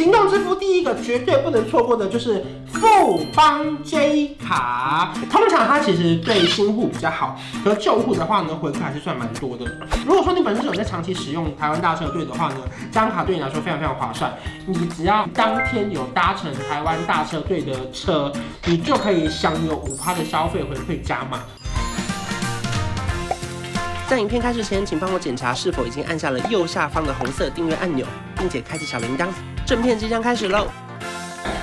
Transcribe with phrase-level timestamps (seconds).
[0.00, 9.66] 行动支付第一个绝对不能错过的就是富邦 J 卡，通常它其实对新户比较好，和旧户的话呢，回馈还是算蛮多的。
[10.06, 12.56] 如果说你本身是有在长期使用台湾大车队的话呢，
[12.90, 14.32] 这张卡对你来说非常非常划算。
[14.64, 18.32] 你只要当天有搭乘台湾大车队的车，
[18.64, 21.40] 你就可以享有五趴的消费回馈加码。
[24.10, 28.04] 在影片开始前，请帮我检查是否已经按下了右下方的红色订阅按钮，
[28.36, 29.28] 并且开启小铃铛。
[29.64, 30.66] 正片即将开始喽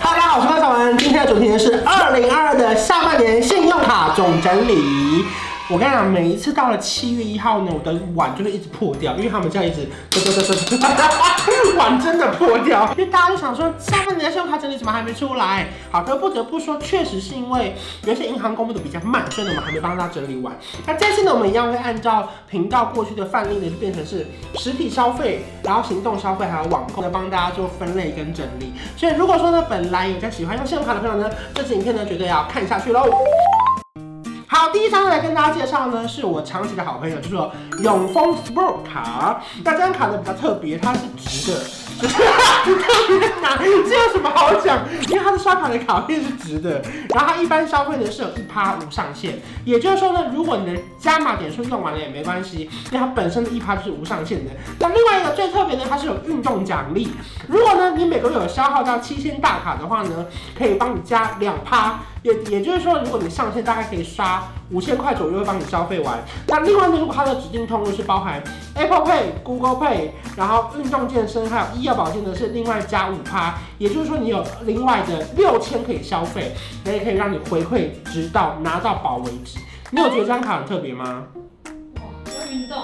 [0.02, 5.26] ！Hello，大家好，我是高小文，今天的主题是二零二二的下半年信用卡总整理。
[5.70, 12.90] 我跟你讲，每一次到了七月一号呢，我的碗就会一直破掉，因为他们这样一直嘚嘚嘚嘚嘚，碗 真的破掉。
[12.98, 15.68] 因为大家都想说，下半年的信用卡整理怎么还没出来？
[15.92, 17.76] 好，可不得不说，确实是因为
[18.06, 20.58] 有些银行公布的比较慢，所以呢，我们还没帮大家整理完。
[20.86, 24.26] 那这次呢，我们一样会按照频道过去的范例呢，就变成是
[24.56, 28.72] 实体消费，然后行动消费，还有网购，来帮大家做分类跟整理。
[28.96, 33.04] 所以如果说呢，本来有在喜欢用信用卡的朋友呢，这支影片呢，绝对要看下去喽。
[34.58, 37.36] 好，第一张来跟大家介绍呢，是我长期的好朋友，就是
[37.84, 39.40] 永丰 Sport 卡。
[39.64, 41.60] 那这张卡呢比较特别，它是直的，
[42.02, 44.80] 就是特别难，这有什么好讲？
[45.10, 54.50] 因为它的刷卡的卡片是直的，然后它一般消费呢是有一趴无上限，也就是说呢，如果你的加码点数用完了也没关系，因为它本身的一趴就是无上限的。
[54.80, 57.12] 那另外一个最特别的，它是有运动奖励，
[57.48, 60.26] 如果呢你每个月有消耗到七千大卡的话呢，
[60.58, 62.00] 可以帮你加两趴。
[62.28, 66.20] 也也就是说，如果你上线大概可以刷五千块左右，会帮你消费完。
[66.48, 68.44] 那另外呢，如果它的指定通路是包含
[68.76, 73.56] Apple Pay、Google Pay，然后运动健身还有医药保健的是另外加五趴。
[73.78, 79.58] 也就是说，你有另外的六千可以消费，那也可以让你回馈直到拿到宝为止。
[79.92, 81.24] 你有觉得这张卡很特别吗？
[81.66, 82.84] 要运动。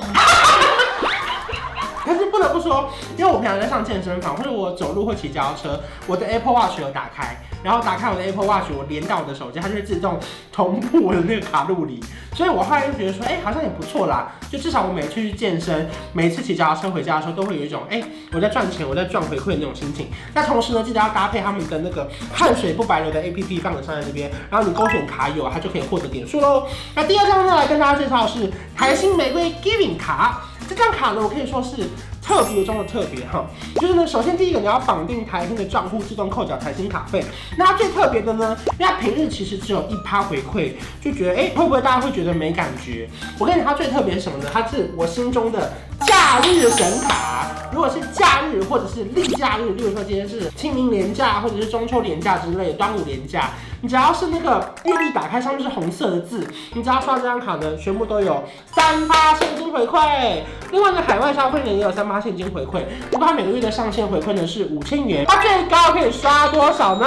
[2.05, 7.37] 但是不得不说，因为我平常在上健身房，或者我走路或骑脚踏车，我的 Apple Watch 有打开。
[7.63, 10.19] 然后打开我的 Apple Watch，我连到我的手机，它就会自动
[10.51, 11.99] 同步我的那个卡路里。
[12.35, 14.33] 所以我后来就觉得说，哎，好像也不错啦。
[14.51, 20.07] 就至少我每次去健身，每次骑脚踏车回家的时候，都会有一种，哎，我在赚钱，我在赚回馈的那种心情。
[20.33, 26.67] 那同时呢，记得要搭配他们的那个汗水不白流的 APP 放在上面这边，然后你勾选卡友，它就可以获得点数喽。
[26.95, 30.41] 那第二张呢，来跟大家介绍的是台新玫瑰 Giving 卡。
[30.67, 31.87] 这张卡呢，我可以说是。
[32.23, 33.45] 特别中的特别哈，
[33.75, 37.23] 就是呢，首先第一个你要绑定台新的账户，自动扣缴台新卡费。
[37.57, 43.09] 那它最特别的呢，因为它平日其实只有一趴回馈，就觉得哎、欸，会不会大家会觉得没感觉？
[43.37, 44.49] 我跟你讲，它最特别什么呢？
[44.51, 45.73] 它是我心中的
[46.07, 47.69] 假日神卡。
[47.73, 53.51] 如果是假日或者是例假日，例如说今天是清明连假或者是中秋连假之类，端午连假。
[53.83, 60.39] 你只要是那个月历打开，上面是红色的字，你只要刷这张卡呢，全部都有三八现金回馈。
[60.71, 62.85] 另外呢，海外消费呢也有三八现金回馈。
[63.11, 67.05] 不过它每个月的上限回馈呢是五千元，它最高可以刷多少呢？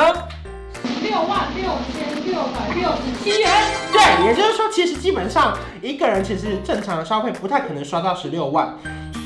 [0.84, 3.50] 十六万六千六百六十七元。
[3.90, 8.76] 对，也就是说，其实基本上一个人其实正常的消费不太可能刷到十六万。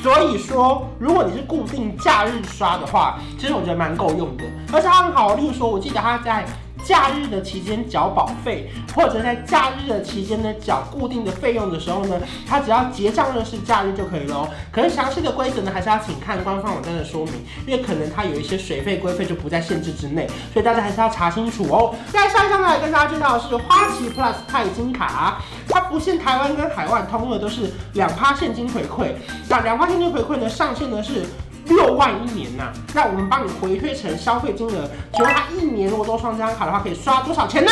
[0.05, 5.35] 所以说，如果你是固定假日刷的话，其实我觉得蛮够用的，而且它很好。
[5.35, 6.47] 例如说，我记得它在。
[6.85, 14.49] 假日的期间缴保费，或者在假日的期间呢缴固定的费用的时候呢，它只要结账日是假日就可以喽。
[14.73, 17.35] 可是详细的规则呢，还是要请看官方网站的说明，
[17.67, 21.95] 因为可能它有一些水费规费就不在限制之内，所以大家还是要查清楚哦。
[22.13, 29.13] 再下一张呢跟大家介绍的是花旗 Plus 钛金卡，它不限台湾跟海外，通用的都是两趴现金回馈。
[29.49, 31.25] 那两趴现金回馈呢，上限呢是。
[31.71, 37.71] 六万一年呐、啊，那我们帮你回推成消费金额，请问他一年如果都刷这张卡的话，可以刷多少钱呢？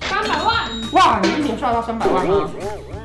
[0.00, 0.70] 三百万！
[0.92, 2.48] 哇，你一年刷到三百万吗？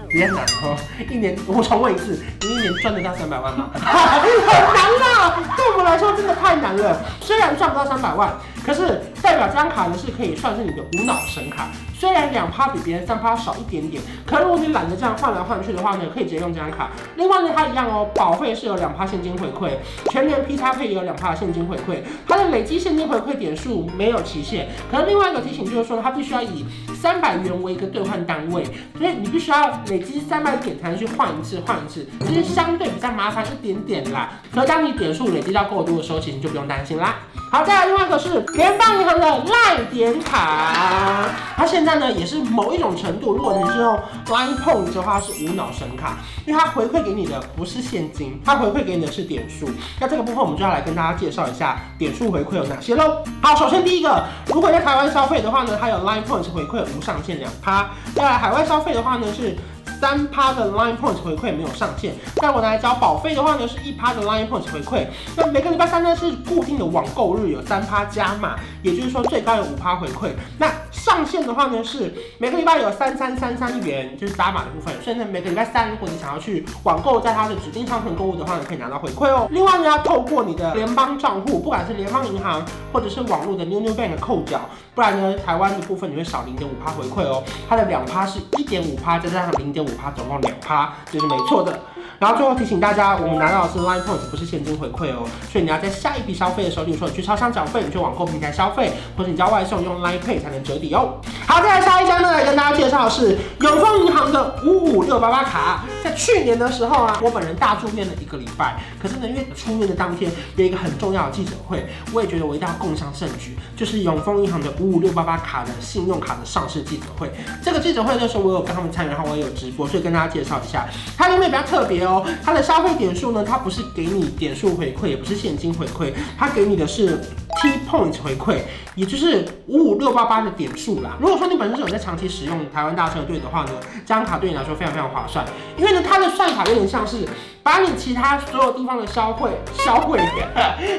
[0.10, 0.76] 别难哦，
[1.10, 3.70] 一年我重问一次，你一年赚得到三百万吗？
[3.76, 7.00] 很难啊，对我们来说真的太难了。
[7.22, 8.34] 虽然赚不到三百万，
[8.66, 11.70] 可是代表这张卡呢是可以算是你的无脑神卡。
[11.94, 16.92] 虽然两趴比别人三趴少一点点，可是如果你懒得这样换来换去的话呢，可以直接用这张卡。
[17.18, 19.72] 另外呢，它一样哦，保费是有两趴现金回馈，
[20.10, 21.98] 全年 P 叉配也有两趴现金回馈。
[22.26, 26.66] 它的累积现金回馈点数没有期限，可是另外一个提醒就是说，它必须要以
[26.96, 28.64] 三百元为一个兑换单位，
[28.98, 34.30] 所以你必须要累积三百点才能去换一次，换一次，其实相对比较麻烦一点点啦。
[34.54, 37.16] 可是当你点数累积到够多的时候，其实你就不用担心啦。
[37.52, 41.26] 好，再来另外一个是联邦银行的赖点卡，
[41.58, 49.68] 它现在呢也是某一种程度，如果你是用 Line Point 的话是无脑神卡，因为它回馈给你的不是现金，它回馈给你的是点数。
[50.00, 53.24] 那这个部分我们就要来跟大家介绍一下点数回馈有哪些喽。
[53.42, 59.58] 好，首先第一个，如果在台湾消费的话呢，它有 Line Point 回馈无上限两趴；再来海外消费的话呢是。
[60.00, 65.08] 三趴的 Line Points 回馈没有上限，但我拿来交保费的话呢，是一趴的 Line Points 回馈。
[65.36, 70.30] 那每个礼拜三呢是固定的网购日，有三趴加码，也就是说最高有五趴回馈。
[70.58, 74.94] 那上限的话呢是每个礼拜有三三三三元，就是加码的部分。
[75.02, 79.48] 所以呢，每个礼拜三如果你想要去网购，在它的指定商城购物的话呢，可以拿到回馈哦。
[79.52, 84.62] 另外呢，要透过你的联邦账户，不管是联邦银行或者是网络的 New New Bank 扣缴，
[84.96, 87.44] 不然呢，台湾的部分你会少零点五趴回馈哦。
[87.68, 91.80] 它的两趴是一点五趴，再加上零点五五趴，总共两趴，这是没错的。
[92.18, 95.28] 然后最后提醒大家，我们拿到的是 Line Points，不是现金回馈哦。
[95.52, 101.20] 所以你要在下一笔消费的时候，比如说你去超商缴费，你去网购平台消费，或者你叫外送用 Line Pay 才能折抵哦。
[101.46, 105.84] 好，再来下一张呢，来跟大家介绍的是永丰银行的五五六八八卡。
[106.04, 117.32] 在去年的时候啊，我本人大住院了一个礼拜，可是呢，因为出院的当天有一个很重要的记者会，我也觉得我一定要共襄盛举，就是永丰银行的五五六八八卡的信用卡的上市记者会。
[117.62, 122.26] 这个记者会的时候，我有跟他们参与，然后我也有直播，所以跟大家介绍一下，它里面比较特别哦。
[122.44, 127.18] 它的消费点数呢，它不是给你点数回馈，也不是现金回馈，它给你的是
[127.62, 128.60] T points 回馈，
[128.96, 131.18] 也就是五五六八八的点数啦。
[131.20, 133.72] 如果说你本身是有在长期使用台湾大车队的话呢，
[134.06, 135.46] 这张卡对你来说非常非常划算，
[135.78, 137.28] 因为呢，它的算法有点像是。
[137.62, 140.18] 把你其他所有地方的消费消费，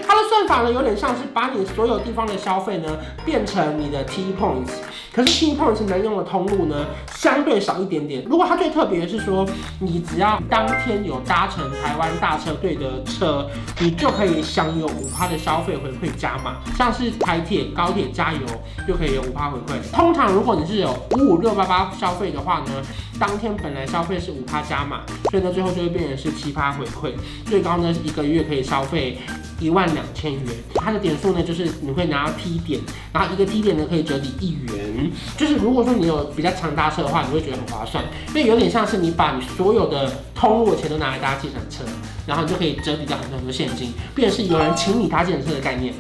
[0.07, 4.71] 它的算法呢有点像是把你所有地方的消费呢变成你的 T points，
[5.13, 8.25] 可是 T points 能用的通路呢相对少一点点。
[8.29, 9.45] 如果它最特别的是说，
[9.81, 13.49] 你只要当天有搭乘台湾大车队的车，
[13.79, 18.41] 你就可以享有五趴的消费回馈加码，像是台铁、高铁加油
[18.89, 19.79] 就可以有五趴回馈。
[19.93, 22.83] 通常如果你是有五五六八八消费的话呢，
[23.19, 25.01] 当天本来消费是五趴加码，
[25.31, 26.71] 所以呢最后就会变成是七趴。
[26.71, 27.13] 回馈
[27.45, 29.19] 最高呢，一个月可以消费
[29.61, 30.43] 一万两千元。
[30.75, 32.81] 它的点数呢，就是你会拿到 T 点，
[33.13, 35.11] 然后一个 T 点呢可以折抵一元。
[35.37, 41.85] 就是如果说你有比较常搭车的话，你会觉得很划算，因为有点像是你把你所有的通路的钱都拿来搭计程车，
[42.27, 45.95] 然后你就可以折抵掉很多很多现金，变成是有人请你搭计程车的概念。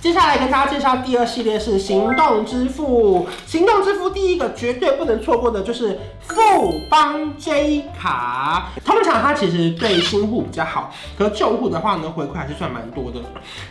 [0.00, 3.24] 接下来跟大家介绍第二系列是行动支付。
[3.46, 5.96] 行动支付第一个绝对不能错过的就是
[6.26, 8.68] 富邦 J 卡。
[8.84, 13.20] 通常它其实对新户比较好，可是旧户的话呢，回馈还是算蛮多的。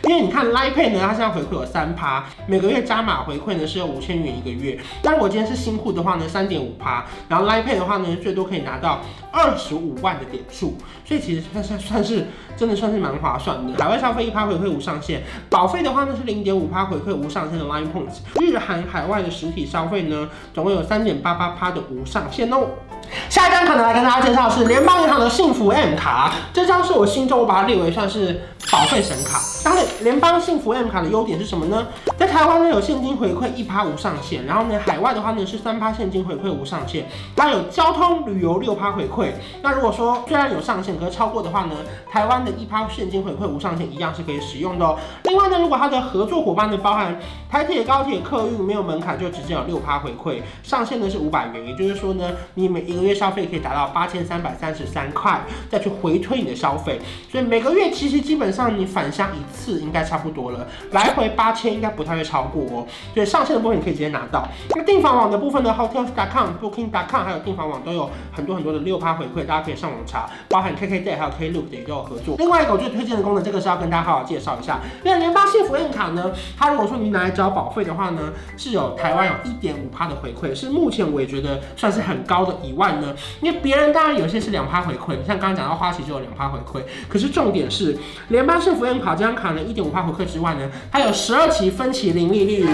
[0.04, 4.78] 因为你看 Line Pay 呢，它现在回馈有三趴，每个月加码回馈呢是有五千元一个月。
[5.02, 9.00] 但如果今天是新户的话呢，三点五趴，然后 Line Pay 的话呢，最多可以拿到
[9.30, 12.26] 二十五万的点数，所以其实算算算是
[12.56, 13.82] 真的算是蛮划算的。
[13.82, 16.22] 海外消费一趴回馈无上限，保费的话呢是。
[16.22, 22.91] 零点五趴回馈无上限的 Line Points，日韩海外的实体消费呢，总共有三点八八趴的无上限哦。
[23.28, 29.40] 下一张可能，来跟大家介绍是联邦银行的幸福 M 卡，这张是我心中我把它列为算是保费神卡。
[29.64, 31.86] 当然，联邦幸福 M 卡的优点是什么呢？
[32.18, 37.06] 在台湾呢有现金回馈一趴无上限，然后呢海外的话呢是三趴现金回馈无上限，
[37.36, 39.32] 它有交通旅游六趴回馈。
[39.62, 41.76] 那如果说虽然有上限，可是超过的话呢，
[42.10, 44.98] 台湾的一趴现金回馈无上限一样是可以使用的哦。
[45.24, 47.18] 另外呢，如果它的合作伙伴呢包含
[47.50, 57.00] 台铁、高铁、客运没有门槛，就直接有六趴回馈，上限呢是五百元，也就是说呢，你每一个月消费可以达到八千三百三十三块，再去回推你的消费，
[57.30, 62.86] 所以每个月其实基本上你返乡一次应该差不多了，来回八千应该不太会超过哦。
[63.14, 64.46] 所以上线的部分你可以直接拿到。
[64.74, 72.36] 那订房网的部分呢，Hotels.com、Booking.com 还有订房网都有很多很多的六趴回馈，大家可以上网查，包含 KKday 还有 Klook 也都有合作。
[72.38, 83.14] 另外一个我最推荐的功能，这个是要跟大家好好介绍一下，因为联邦幸福 M 卡呢，它如果说你拿来交保费的话呢，是有台湾有一点五趴的回馈，是目前我也觉得算是很高的以外呢。
[83.40, 87.96] 因为别人当然有些是两趴回馈，像刚刚讲到花旗就有两趴回馈，可是重点是
[88.28, 92.68] 联邦幸福 M 卡这张卡呢，一点五趴回馈之外呢，它有十二期分期零利率。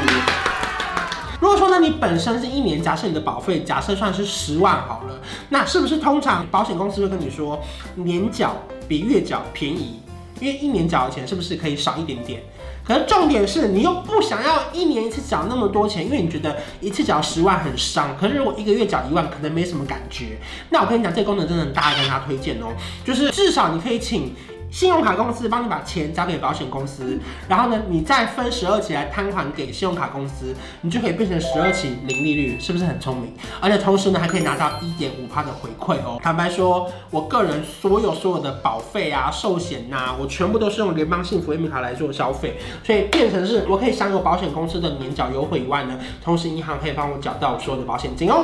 [1.41, 5.21] 如果说呢，你本身是一年，假设你的保费假设算是十万好了，
[5.51, 7.61] 那是不是通常保险公司会跟你说
[7.95, 8.57] 年缴
[8.89, 10.01] 比月缴便宜？
[10.41, 12.43] 因为一年缴的钱是不是可以少一点点？
[12.89, 18.17] 可是重点是你又不想要一年一次缴那么多钱，因为你觉得一次缴十万很伤。
[18.19, 20.39] 可是如果一个月缴一万，可能没什么感觉。
[20.71, 22.69] 那我跟你讲，这个功能真的很大，跟大家推荐哦，
[23.05, 24.35] 就是至少你可以请。
[24.71, 33.33] 信用卡公司帮你把钱交给保险公司，然后呢，你再分十二期来摊还给信用卡公司，你就可以变成十二期零利率，是不是很聪明？
[33.61, 36.21] 而且同时呢，还可以拿到一点五趴的回馈哦。
[36.23, 48.43] 坦白说，我个人所有所有的保费啊、寿险呐，我全部都是用联邦幸福 M 卡来做消费，所以变成是我可以享有保险公司的年缴优惠以外呢，同时银行可以帮我缴到我所有的保险金哦。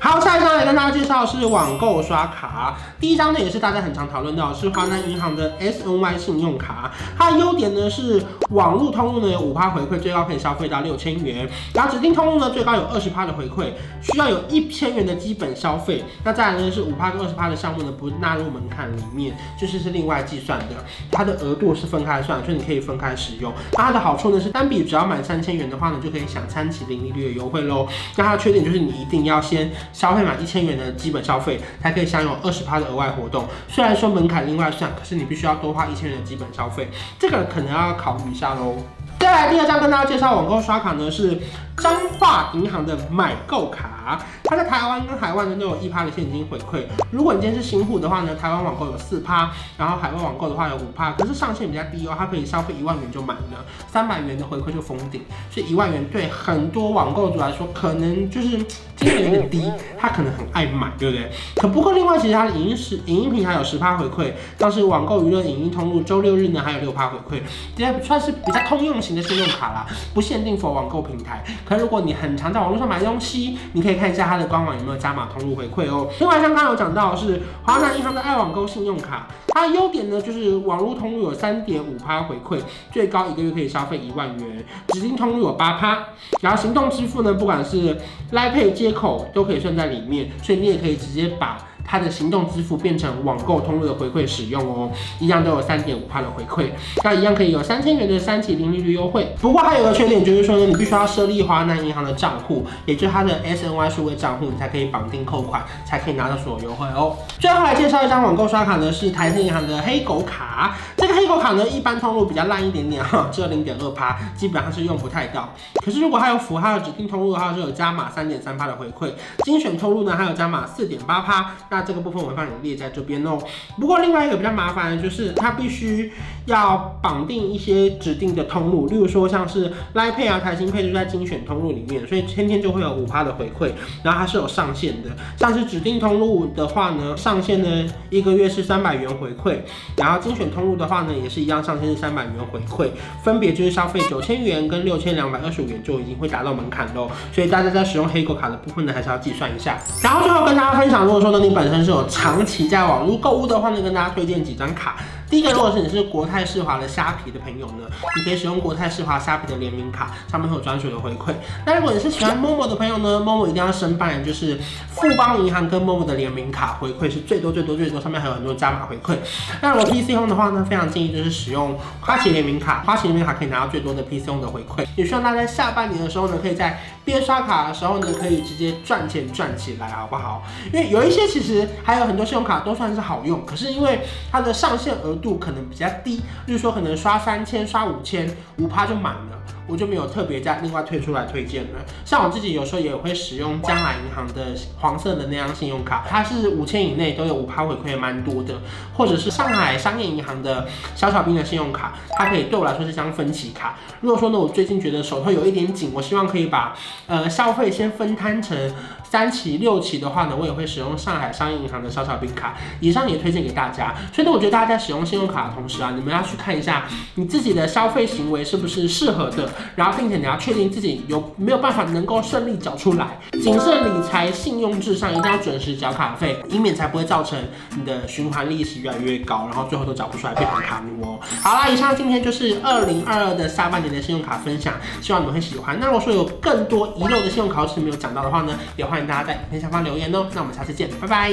[0.00, 2.78] 好，下一张来跟大家介绍是网购刷卡。
[3.00, 6.92] 第一张呢也是大家很常讨论到是华南银行的 SNY 信用卡。
[7.16, 11.48] 它的优点呢是网络通路呢有五趴回馈，最高可以消费到六千元。
[11.74, 16.04] 然后指定通路呢最高有二十趴的回馈，需要有一千元的基本消费。
[16.22, 20.76] 那再来呢是五趴跟二十趴的项目呢不纳入门槛里面，就是是另外计算的。
[21.10, 23.52] 它的额度是分开算，所以你可以分开使用。
[23.72, 27.86] 那它的好处呢是单笔只要满三千元的话呢就可以享三期零利率的优惠喽。
[28.16, 33.46] 那它的缺点就是你一定要先消费满一千元的基本消费，才可以享有二十趴的额外活动。
[33.68, 38.76] 虽然说门槛另外算，可是你必须要多花一千元的基本消费，这个可能要考虑一下喽。
[39.20, 41.38] 再来第二张跟大家介绍网购刷卡呢是
[41.80, 46.84] 彰化银行的买购卡，它在台湾跟海外呢都有一趴的现金回馈。
[47.10, 58.58] 如果你今天是新户的话呢，台湾网购有四趴，然后海外网购的话有五趴，可是上限比较低哦，它可以消费一万元就满了，三百元的回馈就封顶，所以一万元对很多网购族来说可能就是
[58.96, 61.30] 金额有点低，他可能很爱买，对不对？
[61.56, 67.40] 可不过另外其实它的影音时影音平台有十趴回馈，像是网购娱乐影音通路周六日呢还有六趴回馈，
[67.76, 71.44] 这些算是比较通用型的信用卡啦，不限定否网购平台。
[71.68, 76.08] 可如果你很常在网络上买东西，你可以看一下它的官网有没有加码通路回馈哦。
[76.18, 85.98] 另外，像刚刚有讲到是华南银行的爱网购信用卡，它的优点呢就是网络通路有三点五趴回馈，最高一个月可以消费一万元，指定通路有八趴，
[86.40, 87.94] 然后行动支付呢，不管是
[88.32, 91.58] Line Pay 接口都可以算在里面，所以你也可以直接把。
[91.88, 96.70] 它的行动支付变成网购通路的回馈使用哦，一样都有三点五趴的回馈，
[97.02, 99.34] 那一样可以有三千元的三期零利率优惠。
[99.40, 107.16] 不过还有个缺点就是说呢，你必须要设立华南银行的账户，也就是它的 SNY 数位账户，你才可以绑定扣款，才可以拿到所有优惠哦。
[107.40, 110.76] 最后来介绍一张网购刷卡呢，是台新银行的黑狗卡。
[110.96, 115.48] 这个黑狗卡呢，一般通路比较烂一点点哈，只有零点二趴，基本上是用不太到。
[115.84, 119.12] 可是如果还有符合它的指定通路的话，就有加码三点三趴的回馈。
[119.44, 121.52] 精选通路呢，还有加码四点八趴。
[121.70, 123.38] 那那这个部分我会帮你列在这边哦。
[123.78, 126.12] 不过另外一个比较麻烦的就是，它必须
[126.46, 133.70] 要绑定一些指定的通路，例如说像是 Line Pay 啊、台新配就在精选通路里面，所以天天就会有五趴的回馈。
[134.02, 139.58] 然后它是有上限的，像是指定通路的话呢，上限呢一个月是三百元回馈，
[139.96, 142.90] 然后精选通路的话呢也是一样，上限是三百元回馈，
[143.22, 147.08] 分别就是消费九千元跟六千两百二十五元就已经会达到门槛喽。
[147.32, 149.78] 所以大家在使用黑狗卡的部分呢，还是要计算一下。
[150.02, 154.96] 然后最后跟大家分享，如果说呢你本身是有长期在网络购物的话呢，跟大家推荐几张卡。
[155.30, 161.34] 第一个，如果是你是国泰世华的虾皮的朋友呢，你可以使用国泰世华虾皮的联名卡，上面会有专属的回馈。
[161.66, 164.58] 那如果你是喜欢 Momo 的朋友呢，Momo 一定要申办，就是
[164.88, 169.18] 富邦银行跟 Momo 的联名卡，回馈是最多最多最多，上面还有很多加码回馈。
[169.60, 174.86] 那如果 PC Home 的话呢，非常建议就是使用花旗联名卡，花旗联名卡可以拿到最多的 PC Home 的回馈。
[174.96, 180.42] 也希望大家在下半年的时候呢，可以在边刷卡的时候呢，可以直接赚钱赚起来，好不好？
[180.70, 184.00] 因为有一些其实还有很多信用卡都算是好用，可是因为
[184.30, 189.38] 它的上限额度可能比较低，就是说可能刷三千、刷五千，五趴就满了。
[189.68, 191.78] 我就没有特别再另外推出来推荐了。
[192.04, 198.54] 像我自己有时候也会使用将来银行的黄色的那张信用卡，它是五千以内都有五趴回馈，蛮多的。
[198.94, 203.78] 或者是上海商业银行的小小兵的信用卡，它可以对我来说是张分期卡。
[204.00, 206.74] 如果说呢，我最近觉得手头有一点紧，我希望可以把
[207.06, 212.56] 呃消费先分摊成三期、六期的话呢，我也会使用上海商业银行的小小兵卡。
[212.80, 213.94] 以上也推荐给大家。
[214.12, 219.48] 所以呢，我觉得大家在使用信用卡的同时啊，你们要去看一下你自己的消费行为是不是适合的。
[219.74, 223.18] 然后，并且你要确定自己有没有办法能够顺利缴出来。
[223.42, 227.38] 谨慎理财，信用至上，一定要准时缴卡费，以免才不会造成
[227.76, 231.18] 你的循环利息越来越高，然后最后都缴不出来，变成卡奴哦。
[231.42, 235.78] 好啦，以上今天就是二零二二的下半年的信用卡分享，希望你们会喜欢。
[235.80, 240.26] 那如果说有更多遗漏的信用卡是没有讲到的话呢，也欢迎大家在影片下方留言哦。
[240.34, 241.32] 那我们下次见，拜拜。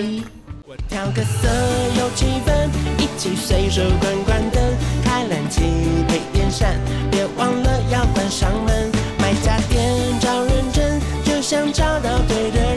[0.89, 1.47] 调个色
[1.97, 2.67] 有气氛，
[2.97, 4.41] 一起随手关关
[7.37, 12.74] 忘了要关上门，买家电找认真，就像找到对的人。